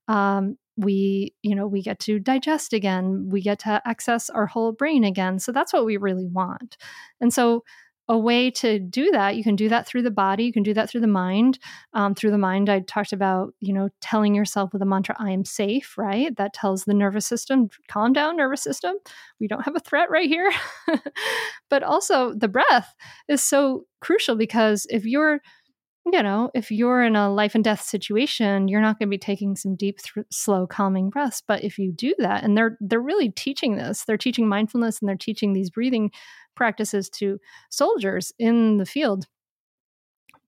um, 0.07 0.57
we 0.79 1.33
you 1.43 1.53
know 1.55 1.67
we 1.67 1.81
get 1.81 1.99
to 1.99 2.19
digest 2.19 2.71
again 2.71 3.27
we 3.29 3.41
get 3.41 3.59
to 3.59 3.81
access 3.85 4.29
our 4.29 4.45
whole 4.45 4.71
brain 4.71 5.03
again 5.03 5.37
so 5.37 5.51
that's 5.51 5.73
what 5.73 5.85
we 5.85 5.97
really 5.97 6.25
want 6.25 6.77
and 7.19 7.33
so 7.33 7.63
a 8.09 8.17
way 8.17 8.49
to 8.49 8.79
do 8.79 9.11
that. 9.11 9.35
You 9.35 9.43
can 9.43 9.55
do 9.55 9.69
that 9.69 9.87
through 9.87 10.01
the 10.01 10.11
body. 10.11 10.43
You 10.43 10.51
can 10.51 10.63
do 10.63 10.73
that 10.73 10.89
through 10.89 11.01
the 11.01 11.07
mind. 11.07 11.59
Um, 11.93 12.15
through 12.15 12.31
the 12.31 12.37
mind 12.37 12.69
i 12.69 12.79
talked 12.79 13.13
about 13.13 13.53
you 13.59 13.73
know 13.73 13.89
telling 14.01 14.35
yourself 14.35 14.73
with 14.73 14.81
a 14.81 14.85
mantra 14.85 15.15
i 15.19 15.31
am 15.31 15.45
safe 15.45 15.97
right? 15.97 16.35
That 16.37 16.53
tells 16.53 16.83
the 16.83 16.93
nervous 16.93 17.25
system 17.25 17.69
calm 17.87 18.13
down 18.13 18.37
nervous 18.37 18.61
system. 18.63 18.95
We 19.39 19.47
don't 19.47 19.63
have 19.63 19.75
a 19.75 19.79
threat 19.79 20.09
right 20.09 20.27
here. 20.27 20.51
But 21.69 21.83
also 21.83 22.33
the 22.33 22.47
breath 22.47 22.95
is 23.27 23.43
so 23.43 23.85
crucial 24.01 24.35
because 24.35 24.87
if 24.89 25.05
you're 25.05 25.39
you 26.11 26.23
know, 26.23 26.49
if 26.53 26.71
you're 26.71 27.03
in 27.03 27.15
a 27.15 27.31
life 27.31 27.55
and 27.55 27.63
death 27.63 27.81
situation, 27.81 28.67
you're 28.67 28.81
not 28.81 28.97
going 28.97 29.07
to 29.07 29.11
be 29.11 29.17
taking 29.17 29.55
some 29.55 29.75
deep, 29.75 29.99
th- 29.99 30.25
slow, 30.31 30.65
calming 30.65 31.09
breaths. 31.09 31.43
But 31.45 31.63
if 31.63 31.77
you 31.77 31.91
do 31.91 32.15
that, 32.19 32.43
and 32.43 32.57
they're 32.57 32.77
they're 32.79 33.01
really 33.01 33.29
teaching 33.29 33.75
this, 33.75 34.05
they're 34.05 34.17
teaching 34.17 34.47
mindfulness 34.47 34.99
and 34.99 35.09
they're 35.09 35.15
teaching 35.15 35.53
these 35.53 35.69
breathing 35.69 36.11
practices 36.59 37.09
to 37.11 37.39
soldiers 37.71 38.33
in 38.37 38.77
the 38.77 38.85
field. 38.85 39.25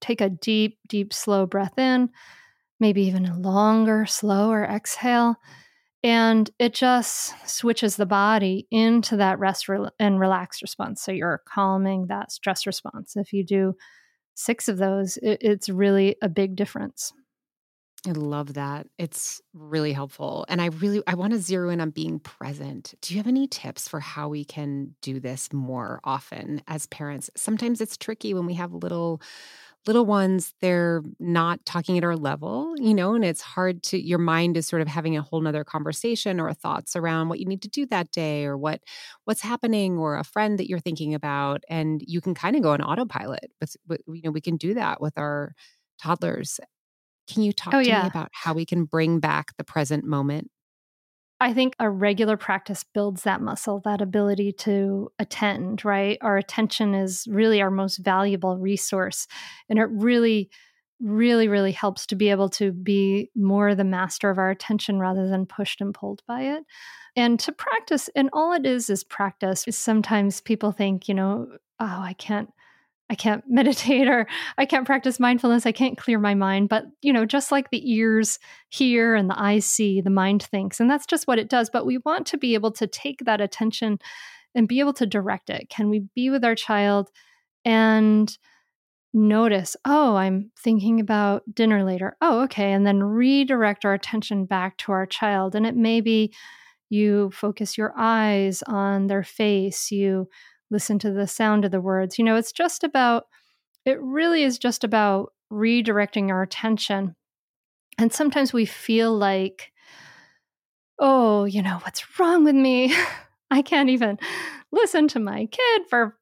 Take 0.01 0.21
a 0.21 0.29
deep, 0.29 0.77
deep, 0.89 1.13
slow 1.13 1.45
breath 1.45 1.79
in, 1.79 2.09
maybe 2.79 3.03
even 3.03 3.25
a 3.25 3.39
longer, 3.39 4.05
slower 4.05 4.65
exhale. 4.65 5.37
And 6.03 6.49
it 6.59 6.73
just 6.73 7.33
switches 7.47 7.95
the 7.95 8.05
body 8.05 8.67
into 8.71 9.17
that 9.17 9.39
rest 9.39 9.69
and 9.99 10.19
relax 10.19 10.61
response. 10.61 11.01
So 11.01 11.11
you're 11.11 11.41
calming 11.47 12.07
that 12.07 12.31
stress 12.31 12.67
response. 12.67 13.15
If 13.15 13.33
you 13.33 13.43
do 13.43 13.75
six 14.35 14.67
of 14.67 14.77
those, 14.77 15.17
it, 15.17 15.39
it's 15.41 15.69
really 15.69 16.17
a 16.21 16.29
big 16.29 16.55
difference. 16.55 17.13
I 18.07 18.11
love 18.13 18.55
that. 18.55 18.87
It's 18.97 19.41
really 19.53 19.93
helpful. 19.93 20.43
And 20.49 20.59
I 20.59 20.67
really 20.67 21.03
I 21.05 21.13
want 21.13 21.33
to 21.33 21.39
zero 21.39 21.69
in 21.69 21.79
on 21.79 21.91
being 21.91 22.19
present. 22.19 22.95
Do 23.01 23.13
you 23.13 23.19
have 23.19 23.27
any 23.27 23.47
tips 23.47 23.87
for 23.87 23.99
how 23.99 24.27
we 24.27 24.43
can 24.43 24.95
do 25.03 25.19
this 25.19 25.53
more 25.53 25.99
often 26.03 26.63
as 26.67 26.87
parents? 26.87 27.29
Sometimes 27.35 27.79
it's 27.79 27.97
tricky 27.97 28.33
when 28.33 28.47
we 28.47 28.55
have 28.55 28.73
little 28.73 29.21
little 29.87 30.05
ones, 30.05 30.53
they're 30.61 31.03
not 31.19 31.65
talking 31.65 31.97
at 31.97 32.03
our 32.03 32.15
level, 32.15 32.75
you 32.77 32.93
know, 32.93 33.15
and 33.15 33.25
it's 33.25 33.41
hard 33.41 33.83
to 33.83 33.99
your 34.01 34.19
mind 34.19 34.57
is 34.57 34.67
sort 34.67 34.81
of 34.81 34.87
having 34.87 35.17
a 35.17 35.21
whole 35.21 35.41
nother 35.41 35.63
conversation 35.63 36.39
or 36.39 36.53
thoughts 36.53 36.95
around 36.95 37.29
what 37.29 37.39
you 37.39 37.45
need 37.45 37.61
to 37.63 37.69
do 37.69 37.85
that 37.87 38.11
day 38.11 38.45
or 38.45 38.57
what 38.57 38.81
what's 39.25 39.41
happening 39.41 39.97
or 39.97 40.17
a 40.17 40.23
friend 40.23 40.59
that 40.59 40.69
you're 40.69 40.79
thinking 40.79 41.13
about. 41.15 41.63
And 41.69 42.01
you 42.07 42.21
can 42.21 42.33
kind 42.35 42.55
of 42.55 42.63
go 42.63 42.71
on 42.71 42.81
autopilot. 42.81 43.51
But, 43.59 44.01
you 44.07 44.21
know, 44.23 44.31
we 44.31 44.41
can 44.41 44.57
do 44.57 44.73
that 44.75 45.01
with 45.01 45.17
our 45.17 45.53
toddlers 46.01 46.59
can 47.31 47.43
you 47.43 47.53
talk 47.53 47.73
oh, 47.73 47.81
to 47.81 47.87
yeah. 47.87 48.03
me 48.03 48.07
about 48.07 48.29
how 48.31 48.53
we 48.53 48.65
can 48.65 48.85
bring 48.85 49.19
back 49.19 49.55
the 49.57 49.63
present 49.63 50.03
moment? 50.03 50.49
I 51.39 51.53
think 51.53 51.75
a 51.79 51.89
regular 51.89 52.37
practice 52.37 52.85
builds 52.93 53.23
that 53.23 53.41
muscle, 53.41 53.81
that 53.83 53.99
ability 53.99 54.51
to 54.59 55.09
attend, 55.17 55.83
right? 55.83 56.19
Our 56.21 56.37
attention 56.37 56.93
is 56.93 57.25
really 57.27 57.61
our 57.61 57.71
most 57.71 57.97
valuable 57.97 58.57
resource. 58.57 59.27
And 59.67 59.79
it 59.79 59.89
really, 59.91 60.51
really, 60.99 61.47
really 61.47 61.71
helps 61.71 62.05
to 62.07 62.15
be 62.15 62.29
able 62.29 62.49
to 62.49 62.71
be 62.71 63.31
more 63.35 63.73
the 63.73 63.83
master 63.83 64.29
of 64.29 64.37
our 64.37 64.51
attention 64.51 64.99
rather 64.99 65.27
than 65.27 65.47
pushed 65.47 65.81
and 65.81 65.95
pulled 65.95 66.21
by 66.27 66.43
it. 66.43 66.63
And 67.15 67.39
to 67.39 67.51
practice, 67.51 68.07
and 68.15 68.29
all 68.33 68.53
it 68.53 68.67
is 68.67 68.89
is 68.91 69.03
practice. 69.03 69.65
Sometimes 69.71 70.41
people 70.41 70.71
think, 70.71 71.07
you 71.07 71.15
know, 71.15 71.47
oh, 71.79 72.01
I 72.01 72.13
can't 72.19 72.49
I 73.11 73.15
can't 73.15 73.43
meditate 73.49 74.07
or 74.07 74.25
I 74.57 74.65
can't 74.65 74.87
practice 74.87 75.19
mindfulness. 75.19 75.65
I 75.67 75.71
can't 75.71 75.97
clear 75.97 76.17
my 76.17 76.33
mind. 76.33 76.69
But, 76.69 76.85
you 77.01 77.13
know, 77.13 77.25
just 77.25 77.51
like 77.51 77.69
the 77.69 77.91
ears 77.93 78.39
hear 78.69 79.13
and 79.13 79.29
the 79.29 79.39
eyes 79.39 79.65
see, 79.65 80.01
the 80.01 80.09
mind 80.09 80.41
thinks. 80.41 80.79
And 80.79 80.89
that's 80.89 81.05
just 81.05 81.27
what 81.27 81.37
it 81.37 81.49
does. 81.49 81.69
But 81.69 81.85
we 81.85 81.99
want 81.99 82.25
to 82.27 82.37
be 82.37 82.55
able 82.55 82.71
to 82.71 82.87
take 82.87 83.25
that 83.25 83.41
attention 83.41 83.99
and 84.55 84.67
be 84.67 84.79
able 84.79 84.93
to 84.93 85.05
direct 85.05 85.49
it. 85.49 85.69
Can 85.69 85.89
we 85.89 86.05
be 86.15 86.29
with 86.29 86.43
our 86.43 86.55
child 86.55 87.09
and 87.63 88.35
notice, 89.13 89.75
oh, 89.85 90.15
I'm 90.15 90.51
thinking 90.57 90.99
about 90.99 91.43
dinner 91.53 91.83
later. 91.83 92.15
Oh, 92.21 92.41
okay. 92.43 92.71
And 92.71 92.85
then 92.85 93.03
redirect 93.03 93.83
our 93.83 93.93
attention 93.93 94.45
back 94.45 94.77
to 94.77 94.93
our 94.93 95.05
child. 95.05 95.53
And 95.53 95.65
it 95.65 95.75
may 95.75 96.01
be 96.01 96.33
you 96.89 97.31
focus 97.31 97.77
your 97.77 97.93
eyes 97.97 98.63
on 98.67 99.07
their 99.07 99.23
face, 99.23 99.91
you 99.91 100.27
listen 100.71 100.97
to 100.99 101.11
the 101.11 101.27
sound 101.27 101.65
of 101.65 101.71
the 101.71 101.81
words. 101.81 102.17
You 102.17 102.25
know, 102.25 102.35
it's 102.35 102.51
just 102.51 102.83
about, 102.83 103.25
it 103.85 104.01
really 104.01 104.43
is 104.43 104.57
just 104.57 104.83
about 104.83 105.33
redirecting 105.51 106.29
our 106.29 106.41
attention. 106.41 107.15
And 107.97 108.11
sometimes 108.11 108.53
we 108.53 108.65
feel 108.65 109.15
like, 109.15 109.71
oh, 110.97 111.45
you 111.45 111.61
know, 111.61 111.79
what's 111.83 112.19
wrong 112.19 112.43
with 112.43 112.55
me? 112.55 112.95
I 113.51 113.61
can't 113.61 113.89
even 113.89 114.17
listen 114.71 115.07
to 115.09 115.19
my 115.19 115.45
kid 115.47 115.81
for 115.89 116.17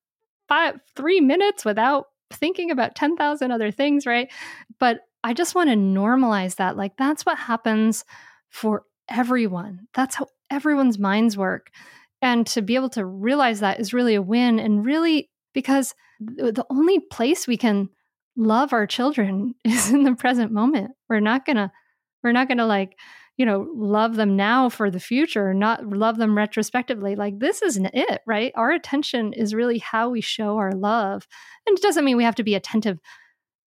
five, 0.48 0.80
three 0.96 1.22
minutes 1.22 1.64
without 1.64 2.08
thinking 2.32 2.72
about 2.72 2.96
10,000 2.96 3.52
other 3.52 3.72
things, 3.72 4.06
right? 4.06 4.32
But 4.80 5.02
I 5.24 5.34
just 5.34 5.54
want 5.54 5.70
to 5.70 5.76
normalize 5.76 6.56
that. 6.56 6.76
Like, 6.76 6.98
that's 6.98 7.26
what 7.26 7.38
happens 7.38 8.04
for 8.50 8.84
everyone. 9.08 9.88
That's 9.94 10.16
how 10.16 10.28
everyone's 10.50 10.98
minds 10.98 11.38
work. 11.38 11.70
And 12.22 12.46
to 12.48 12.62
be 12.62 12.76
able 12.76 12.90
to 12.92 13.06
realize 13.06 13.60
that 13.60 13.80
is 13.80 13.94
really 13.94 14.16
a 14.16 14.22
win. 14.22 14.60
And 14.60 14.86
really, 14.86 15.30
because 15.54 15.96
the 16.20 16.66
only 16.70 17.00
place 17.00 17.48
we 17.48 17.58
can 17.58 17.90
love 18.36 18.74
our 18.74 18.88
children 18.88 19.56
is 19.64 19.92
in 19.92 20.04
the 20.04 20.16
present 20.16 20.52
moment. 20.52 20.92
We're 21.08 21.20
not 21.20 21.46
going 21.46 21.58
to, 21.58 21.72
we're 22.24 22.32
not 22.32 22.48
going 22.48 22.58
to 22.58 22.66
like, 22.66 22.98
you 23.38 23.46
know, 23.46 23.70
love 23.74 24.16
them 24.16 24.36
now 24.36 24.68
for 24.68 24.92
the 24.92 25.00
future, 25.00 25.54
not 25.54 25.86
love 25.86 26.18
them 26.18 26.36
retrospectively. 26.36 27.16
Like, 27.16 27.40
this 27.40 27.62
isn't 27.62 27.90
it, 27.94 28.20
right? 28.28 28.52
Our 28.56 28.72
attention 28.72 29.32
is 29.32 29.54
really 29.54 29.78
how 29.78 30.10
we 30.10 30.20
show 30.20 30.58
our 30.58 30.74
love. 30.74 31.26
And 31.66 31.78
it 31.78 31.82
doesn't 31.82 32.04
mean 32.04 32.18
we 32.18 32.26
have 32.26 32.36
to 32.36 32.44
be 32.44 32.56
attentive 32.56 33.00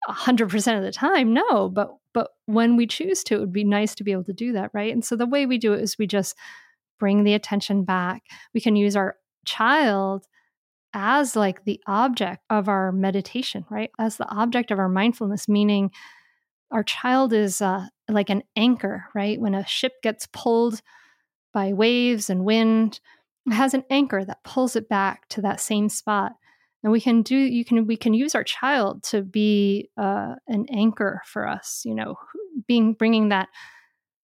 100% 0.09 0.77
of 0.77 0.83
the 0.83 0.93
time. 0.93 1.33
No, 1.33 1.69
but 1.69 1.97
but 2.15 2.29
when 2.45 2.77
we 2.77 2.87
choose 2.87 3.25
to, 3.25 3.37
it 3.37 3.41
would 3.41 3.53
be 3.53 3.65
nice 3.65 3.95
to 3.95 4.05
be 4.05 4.13
able 4.13 4.25
to 4.25 4.35
do 4.35 4.53
that, 4.53 4.71
right? 4.75 4.93
And 4.93 5.03
so 5.03 5.17
the 5.17 5.27
way 5.27 5.47
we 5.47 5.57
do 5.57 5.73
it 5.73 5.81
is 5.81 5.97
we 5.97 6.07
just 6.07 6.37
bring 7.03 7.25
the 7.25 7.35
attention 7.35 7.83
back. 7.83 8.23
We 8.55 8.61
can 8.61 8.77
use 8.77 8.95
our 8.95 9.17
child 9.45 10.25
as 10.95 11.35
like 11.35 11.65
the 11.65 11.81
object 11.89 12.45
of 12.49 12.69
our 12.69 12.93
meditation, 12.93 13.65
right? 13.69 13.91
As 13.99 14.19
the 14.19 14.31
object 14.31 14.71
of 14.71 14.79
our 14.79 14.89
mindfulness, 14.89 15.49
meaning 15.49 15.91
our 16.71 16.85
child 16.85 17.33
is 17.33 17.61
uh, 17.61 17.87
like 18.09 18.31
an 18.31 18.45
anchor, 18.55 19.07
right? 19.17 19.41
When 19.41 19.53
a 19.53 19.67
ship 19.67 19.95
gets 20.05 20.29
pulled 20.33 20.81
by 21.53 21.73
waves 21.73 22.31
and 22.31 22.45
wind, 22.45 23.01
it 23.49 23.55
has 23.55 23.75
an 23.75 23.83
anchor 23.91 24.25
that 24.25 24.45
pulls 24.45 24.77
it 24.77 24.89
back 24.89 25.29
to 25.31 25.41
that 25.41 25.61
same 25.61 25.89
spot. 25.89 26.35
And 26.85 26.93
we 26.93 27.01
can 27.01 27.23
do, 27.23 27.37
you 27.37 27.65
can, 27.65 27.85
we 27.89 27.97
can 27.97 28.15
use 28.15 28.37
our 28.37 28.45
child 28.45 29.03
to 29.11 29.23
be 29.23 29.91
uh, 29.97 30.37
an 30.47 30.67
anchor 30.71 31.21
for 31.27 31.49
us, 31.49 31.83
you 31.85 31.97
know, 31.97 32.15
being, 32.69 32.93
bringing 32.93 33.31
that 33.31 33.49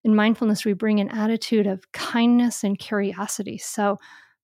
in 0.05 0.17
mindfulness, 0.17 0.65
we 0.65 0.73
bring 0.73 1.01
an 1.01 1.11
attitude 1.11 1.67
of 1.67 1.91
kindness 1.93 2.65
and 2.65 2.79
curiosity. 2.79 3.59
So, 3.59 3.99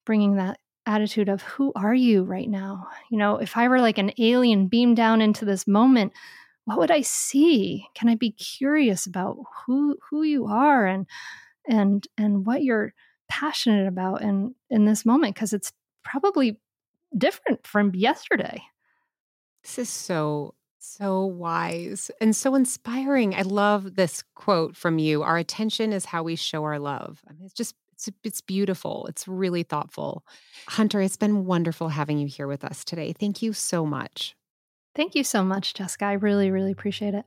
bringing 0.04 0.36
that 0.36 0.58
attitude 0.86 1.28
of 1.28 1.42
who 1.42 1.72
are 1.74 1.94
you 1.94 2.22
right 2.22 2.48
now? 2.48 2.86
You 3.10 3.18
know, 3.18 3.36
if 3.38 3.56
I 3.56 3.68
were 3.68 3.80
like 3.80 3.98
an 3.98 4.12
alien 4.18 4.68
beamed 4.68 4.96
down 4.96 5.20
into 5.20 5.44
this 5.44 5.66
moment, 5.66 6.12
what 6.64 6.78
would 6.78 6.90
I 6.90 7.00
see? 7.00 7.86
Can 7.94 8.08
I 8.08 8.14
be 8.16 8.32
curious 8.32 9.06
about 9.06 9.36
who 9.66 9.96
who 10.10 10.22
you 10.22 10.46
are 10.46 10.86
and 10.86 11.06
and 11.68 12.06
and 12.18 12.46
what 12.46 12.62
you're 12.62 12.92
passionate 13.28 13.86
about 13.86 14.22
in 14.22 14.54
in 14.70 14.84
this 14.84 15.04
moment 15.04 15.34
because 15.34 15.52
it's 15.52 15.72
probably 16.04 16.58
different 17.16 17.66
from 17.66 17.94
yesterday. 17.94 18.62
This 19.62 19.78
is 19.78 19.88
so 19.88 20.54
so 20.86 21.24
wise 21.24 22.10
and 22.20 22.34
so 22.34 22.54
inspiring. 22.54 23.34
I 23.34 23.42
love 23.42 23.96
this 23.96 24.22
quote 24.34 24.76
from 24.76 24.98
you. 24.98 25.22
Our 25.22 25.36
attention 25.36 25.92
is 25.92 26.06
how 26.06 26.22
we 26.22 26.36
show 26.36 26.64
our 26.64 26.78
love. 26.78 27.22
I 27.28 27.32
mean, 27.32 27.44
it's 27.44 27.54
just 27.54 27.74
it's 27.92 28.08
it's 28.22 28.40
beautiful. 28.40 29.06
It's 29.08 29.26
really 29.26 29.62
thoughtful. 29.62 30.24
Hunter, 30.68 31.00
it's 31.00 31.16
been 31.16 31.46
wonderful 31.46 31.88
having 31.88 32.18
you 32.18 32.26
here 32.26 32.46
with 32.46 32.64
us 32.64 32.84
today. 32.84 33.12
Thank 33.12 33.42
you 33.42 33.52
so 33.52 33.84
much. 33.84 34.36
Thank 34.94 35.14
you 35.14 35.24
so 35.24 35.42
much, 35.42 35.74
Jessica. 35.74 36.06
I 36.06 36.12
really, 36.12 36.50
really 36.50 36.72
appreciate 36.72 37.14
it. 37.14 37.26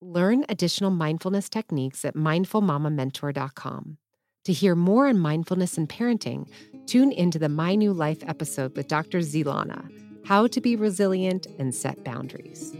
Learn 0.00 0.44
additional 0.48 0.90
mindfulness 0.90 1.48
techniques 1.48 2.04
at 2.04 2.14
mindfulmamamentor.com. 2.14 3.98
To 4.44 4.52
hear 4.52 4.74
more 4.74 5.08
on 5.08 5.18
mindfulness 5.18 5.76
and 5.76 5.88
parenting, 5.88 6.48
tune 6.86 7.12
into 7.12 7.38
the 7.38 7.48
My 7.48 7.74
New 7.74 7.92
Life 7.92 8.22
episode 8.26 8.76
with 8.76 8.88
Dr. 8.88 9.18
Zilana 9.18 9.90
how 10.28 10.46
to 10.46 10.60
be 10.60 10.76
resilient 10.76 11.46
and 11.58 11.74
set 11.74 12.04
boundaries. 12.04 12.74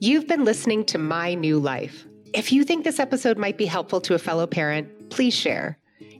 You've 0.00 0.26
been 0.26 0.46
listening 0.46 0.86
to 0.86 0.96
My 0.96 1.34
New 1.34 1.58
Life. 1.58 2.06
If 2.32 2.50
you 2.50 2.64
think 2.64 2.82
this 2.82 2.98
episode 2.98 3.36
might 3.36 3.58
be 3.58 3.66
helpful 3.66 4.00
to 4.00 4.14
a 4.14 4.18
fellow 4.18 4.46
parent, 4.46 5.10
please 5.10 5.34
share. 5.34 5.76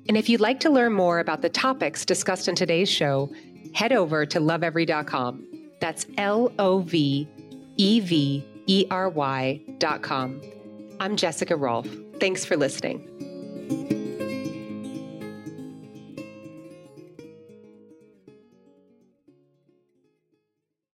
And 0.08 0.18
if 0.18 0.28
you'd 0.28 0.42
like 0.42 0.60
to 0.60 0.68
learn 0.68 0.92
more 0.92 1.20
about 1.20 1.40
the 1.40 1.48
topics 1.48 2.04
discussed 2.04 2.48
in 2.48 2.54
today's 2.54 2.90
show, 2.90 3.32
head 3.72 3.94
over 3.94 4.26
to 4.26 4.38
lovevery.com. 4.38 5.46
That's 5.80 6.04
L 6.18 6.52
O 6.58 6.80
V 6.80 7.26
E 7.78 8.00
V 8.00 8.44
E 8.66 8.84
R 8.90 9.08
Y.com. 9.08 10.42
I'm 11.00 11.16
Jessica 11.16 11.56
Rolfe. 11.56 11.96
Thanks 12.20 12.44
for 12.44 12.58
listening. 12.58 14.01